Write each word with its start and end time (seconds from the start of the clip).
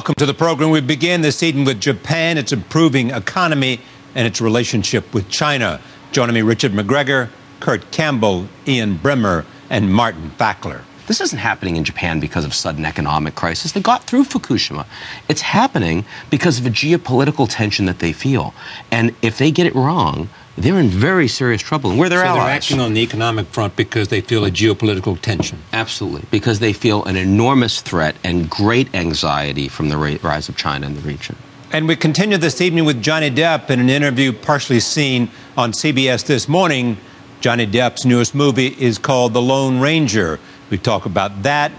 Welcome 0.00 0.14
to 0.14 0.24
the 0.24 0.32
program. 0.32 0.70
We 0.70 0.80
begin 0.80 1.20
this 1.20 1.42
evening 1.42 1.66
with 1.66 1.78
Japan, 1.78 2.38
its 2.38 2.52
improving 2.52 3.10
economy, 3.10 3.82
and 4.14 4.26
its 4.26 4.40
relationship 4.40 5.12
with 5.12 5.28
China. 5.28 5.78
Joining 6.10 6.32
me, 6.32 6.40
Richard 6.40 6.72
McGregor, 6.72 7.28
Kurt 7.60 7.90
Campbell, 7.90 8.48
Ian 8.66 8.96
Bremmer, 8.96 9.44
and 9.68 9.92
Martin 9.92 10.30
Fackler. 10.38 10.84
This 11.06 11.20
isn't 11.20 11.38
happening 11.38 11.76
in 11.76 11.84
Japan 11.84 12.18
because 12.18 12.46
of 12.46 12.54
sudden 12.54 12.86
economic 12.86 13.34
crisis. 13.34 13.72
They 13.72 13.82
got 13.82 14.04
through 14.04 14.24
Fukushima. 14.24 14.86
It's 15.28 15.42
happening 15.42 16.06
because 16.30 16.58
of 16.58 16.64
a 16.64 16.70
geopolitical 16.70 17.46
tension 17.46 17.84
that 17.84 17.98
they 17.98 18.14
feel. 18.14 18.54
And 18.90 19.14
if 19.20 19.36
they 19.36 19.50
get 19.50 19.66
it 19.66 19.74
wrong, 19.74 20.30
they're 20.62 20.78
in 20.78 20.88
very 20.88 21.28
serious 21.28 21.62
trouble. 21.62 21.90
And 21.90 21.98
we're 21.98 22.08
their 22.08 22.20
so 22.20 22.26
allies. 22.26 22.44
They're 22.44 22.54
acting 22.54 22.80
on 22.80 22.94
the 22.94 23.00
economic 23.00 23.46
front 23.46 23.76
because 23.76 24.08
they 24.08 24.20
feel 24.20 24.44
a 24.44 24.50
geopolitical 24.50 25.20
tension. 25.20 25.58
Absolutely. 25.72 26.26
Because 26.30 26.58
they 26.58 26.72
feel 26.72 27.04
an 27.04 27.16
enormous 27.16 27.80
threat 27.80 28.16
and 28.24 28.48
great 28.48 28.94
anxiety 28.94 29.68
from 29.68 29.88
the 29.88 29.96
rise 29.96 30.48
of 30.48 30.56
China 30.56 30.86
in 30.86 30.94
the 30.94 31.00
region. 31.02 31.36
And 31.72 31.86
we 31.86 31.94
continue 31.94 32.36
this 32.36 32.60
evening 32.60 32.84
with 32.84 33.00
Johnny 33.00 33.30
Depp 33.30 33.70
in 33.70 33.78
an 33.78 33.88
interview 33.88 34.32
partially 34.32 34.80
seen 34.80 35.30
on 35.56 35.72
CBS 35.72 36.26
this 36.26 36.48
morning. 36.48 36.96
Johnny 37.40 37.66
Depp's 37.66 38.04
newest 38.04 38.34
movie 38.34 38.76
is 38.78 38.98
called 38.98 39.32
The 39.32 39.42
Lone 39.42 39.80
Ranger. 39.80 40.40
We 40.68 40.78
talk 40.78 41.06
about 41.06 41.42
that 41.44 41.72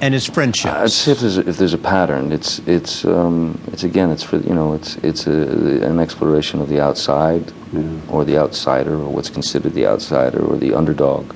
and 0.00 0.14
his 0.14 0.26
friendship. 0.26 0.72
I'd 0.72 0.90
say 0.90 1.12
if 1.12 1.20
there's 1.20 1.38
a, 1.38 1.48
if 1.48 1.56
there's 1.56 1.74
a 1.74 1.78
pattern, 1.78 2.32
it's 2.32 2.58
it's 2.60 3.04
um, 3.04 3.60
it's 3.68 3.84
again 3.84 4.10
it's 4.10 4.22
for 4.22 4.38
you 4.38 4.54
know 4.54 4.74
it's 4.74 4.96
it's 4.96 5.26
a, 5.26 5.82
an 5.82 6.00
exploration 6.00 6.60
of 6.60 6.68
the 6.68 6.80
outside 6.80 7.52
yeah. 7.72 8.00
or 8.08 8.24
the 8.24 8.38
outsider 8.38 8.94
or 8.94 9.08
what's 9.08 9.30
considered 9.30 9.72
the 9.74 9.86
outsider 9.86 10.44
or 10.44 10.56
the 10.56 10.74
underdog 10.74 11.34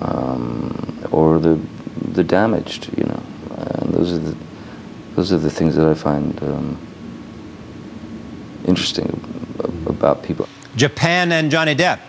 um, 0.00 1.08
or 1.10 1.38
the 1.38 1.60
the 2.12 2.24
damaged 2.24 2.96
you 2.96 3.04
know 3.04 3.22
and 3.80 3.92
those 3.94 4.12
are 4.12 4.18
the 4.18 4.36
those 5.16 5.32
are 5.32 5.38
the 5.38 5.50
things 5.50 5.76
that 5.76 5.86
I 5.86 5.94
find 5.94 6.42
um, 6.42 6.78
interesting 8.66 9.08
about 9.86 10.22
people. 10.22 10.48
Japan 10.76 11.30
and 11.30 11.50
Johnny 11.50 11.74
Depp 11.74 12.00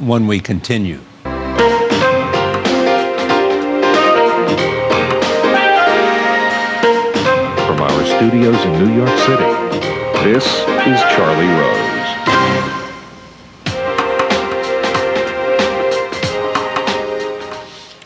when 0.00 0.26
we 0.26 0.40
continue. 0.40 1.00
Studios 8.18 8.60
in 8.64 8.72
New 8.84 8.96
York 8.96 9.16
City. 9.20 9.44
This 10.24 10.44
is 10.88 11.00
Charlie 11.14 11.46
Rose. 11.46 11.88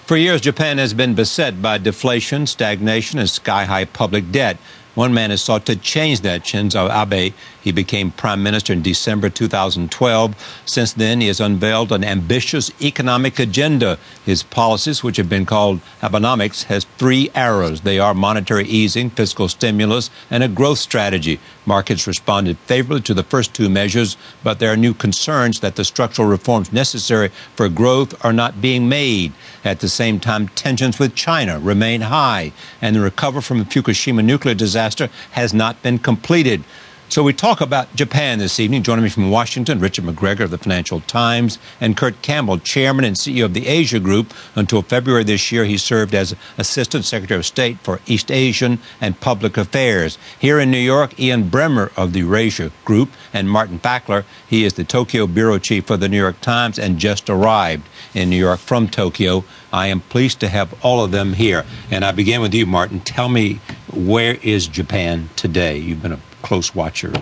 For 0.05 0.19
years, 0.19 0.43
Japan 0.43 0.77
has 0.77 0.93
been 0.93 1.15
beset 1.15 1.63
by 1.63 1.79
deflation, 1.79 2.47
stagnation, 2.47 3.21
and 3.21 3.31
sky 3.31 3.65
high 3.65 3.87
public 3.87 4.31
debt. 4.31 4.59
One 4.95 5.15
man 5.15 5.31
has 5.31 5.41
sought 5.41 5.65
to 5.65 5.77
change 5.77 6.21
that, 6.21 6.43
Shinzo 6.43 6.91
Abe. 6.91 7.33
He 7.63 7.73
became 7.73 8.11
prime 8.11 8.43
minister 8.43 8.73
in 8.73 8.83
December 8.83 9.31
2012. 9.31 10.63
Since 10.67 10.93
then, 10.93 11.21
he 11.21 11.29
has 11.29 11.41
unveiled 11.41 11.93
an 11.93 12.05
ambitious 12.05 12.71
economic 12.81 13.39
agenda. 13.39 13.99
His 14.25 14.43
policies, 14.43 15.03
which 15.03 15.17
have 15.17 15.29
been 15.29 15.47
called 15.47 15.81
Abenomics, 16.01 16.65
has 16.65 16.85
three 16.99 17.31
arrows. 17.35 17.81
They 17.81 17.99
are 17.99 18.15
monetary 18.15 18.65
easing, 18.67 19.11
fiscal 19.11 19.49
stimulus, 19.49 20.11
and 20.31 20.43
a 20.43 20.49
growth 20.49 20.79
strategy. 20.79 21.41
Markets 21.65 22.07
responded 22.07 22.59
favorably 22.59 23.03
to 23.03 23.15
the 23.15 23.23
first 23.23 23.55
two 23.55 23.69
measures, 23.69 24.17
but 24.43 24.59
there 24.59 24.73
are 24.73 24.77
new 24.77 24.95
concerns 24.95 25.61
that 25.61 25.77
the 25.77 25.85
structural 25.85 26.29
reforms 26.29 26.73
necessary 26.73 27.31
for 27.55 27.69
growth 27.69 28.15
are 28.25 28.33
not 28.33 28.61
being 28.61 28.89
made. 28.89 29.33
At 29.65 29.81
the 29.81 29.89
same 29.89 30.19
time, 30.21 30.49
tensions 30.49 30.99
with 30.99 31.15
China 31.15 31.59
remain 31.61 32.03
high, 32.03 32.53
and 32.81 32.97
the 32.97 33.01
recovery 33.01 33.43
from 33.43 33.59
the 33.59 33.65
Fukushima 33.65 34.25
nuclear 34.25 34.55
disaster 34.55 34.73
disaster 34.73 35.09
has 35.33 35.53
not 35.55 35.83
been 35.83 35.99
completed. 35.99 36.65
So 37.13 37.23
we 37.23 37.35
talk 37.35 37.61
about 37.61 37.95
Japan 37.95 38.39
this 38.39 38.59
evening. 38.59 38.83
Joining 38.83 39.05
me 39.05 39.11
from 39.11 39.31
Washington, 39.31 39.81
Richard 39.81 40.07
McGregor 40.07 40.45
of 40.45 40.51
the 40.51 40.57
Financial 40.57 41.01
Times 41.01 41.59
and 41.79 41.95
Kurt 41.95 42.23
Campbell, 42.23 42.57
Chairman 42.57 43.05
and 43.05 43.17
CEO 43.17 43.45
of 43.45 43.53
the 43.53 43.67
Asia 43.67 44.01
Group. 44.01 44.33
Until 44.55 44.81
February 44.81 45.23
this 45.23 45.53
year, 45.53 45.67
he 45.67 45.77
served 45.77 46.15
as 46.15 46.35
Assistant 46.57 47.05
Secretary 47.05 47.39
of 47.39 47.45
State 47.45 47.77
for 47.81 48.01
East 48.07 48.31
Asian 48.31 48.79
and 48.99 49.21
Pacific 49.21 49.59
Affairs. 49.59 50.17
Here 50.39 50.59
in 50.59 50.71
New 50.71 50.79
York, 50.79 51.21
Ian 51.21 51.51
Bremmer 51.51 51.93
of 51.99 52.15
the 52.15 52.21
Eurasia 52.21 52.73
Group 52.87 53.11
and 53.35 53.51
Martin 53.51 53.79
Fackler. 53.79 54.25
He 54.49 54.65
is 54.65 54.73
the 54.73 54.85
Tokyo 54.85 55.27
Bureau 55.27 55.59
Chief 55.59 55.85
for 55.85 55.99
the 55.99 56.09
New 56.09 56.17
York 56.17 56.41
Times 56.41 56.79
and 56.79 56.99
just 56.99 57.29
arrived 57.29 57.87
in 58.15 58.31
New 58.31 58.37
York 58.37 58.59
from 58.59 58.89
Tokyo. 58.89 59.45
I 59.71 59.89
am 59.89 60.01
pleased 60.01 60.41
to 60.41 60.49
have 60.49 60.75
all 60.83 61.05
of 61.05 61.11
them 61.11 61.35
here. 61.35 61.67
And 61.91 62.07
I 62.07 62.13
begin 62.13 62.41
with 62.41 62.55
you, 62.55 62.65
Martin. 62.65 63.01
Tell 63.01 63.29
me, 63.29 63.61
where 63.93 64.37
is 64.37 64.67
Japan 64.67 65.29
today? 65.37 65.77
You've 65.77 66.01
been 66.01 66.13
a 66.13 66.21
close 66.43 66.75
watcher 66.75 67.13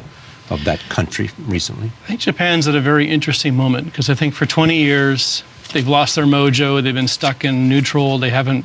of 0.51 0.65
that 0.65 0.81
country 0.89 1.31
recently. 1.47 1.93
I 2.05 2.07
think 2.09 2.21
Japan's 2.21 2.67
at 2.67 2.75
a 2.75 2.81
very 2.81 3.09
interesting 3.09 3.55
moment 3.55 3.87
because 3.87 4.11
I 4.11 4.15
think 4.15 4.35
for 4.35 4.47
20 4.47 4.77
years 4.77 5.45
they've 5.73 5.87
lost 5.87 6.17
their 6.17 6.25
mojo. 6.25 6.83
They've 6.83 6.95
been 6.95 7.09
stuck 7.09 7.45
in 7.45 7.69
neutral. 7.69 8.19
They 8.19 8.31
haven't. 8.31 8.65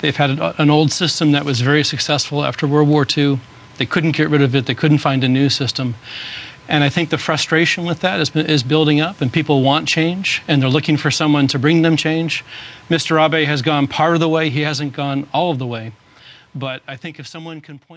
They've 0.00 0.16
had 0.16 0.38
an 0.58 0.70
old 0.70 0.92
system 0.92 1.32
that 1.32 1.44
was 1.44 1.60
very 1.60 1.84
successful 1.84 2.44
after 2.44 2.66
World 2.66 2.88
War 2.88 3.06
II. 3.16 3.40
They 3.78 3.86
couldn't 3.86 4.12
get 4.12 4.28
rid 4.28 4.42
of 4.42 4.54
it. 4.54 4.66
They 4.66 4.74
couldn't 4.74 4.98
find 4.98 5.24
a 5.24 5.28
new 5.28 5.48
system. 5.48 5.94
And 6.68 6.82
I 6.82 6.88
think 6.88 7.10
the 7.10 7.18
frustration 7.18 7.84
with 7.84 8.00
that 8.00 8.20
is, 8.20 8.34
is 8.34 8.62
building 8.62 9.00
up, 9.00 9.20
and 9.20 9.30
people 9.30 9.62
want 9.62 9.86
change, 9.86 10.42
and 10.48 10.62
they're 10.62 10.70
looking 10.70 10.96
for 10.96 11.10
someone 11.10 11.46
to 11.48 11.58
bring 11.58 11.82
them 11.82 11.96
change. 11.96 12.42
Mr. 12.88 13.22
Abe 13.22 13.46
has 13.46 13.60
gone 13.60 13.86
part 13.86 14.14
of 14.14 14.20
the 14.20 14.28
way, 14.28 14.48
he 14.48 14.62
hasn't 14.62 14.94
gone 14.94 15.28
all 15.34 15.50
of 15.50 15.58
the 15.58 15.66
way. 15.66 15.92
But 16.54 16.82
I 16.86 16.96
think 16.96 17.18
if 17.18 17.26
someone 17.26 17.60
can 17.60 17.78
point 17.78 17.90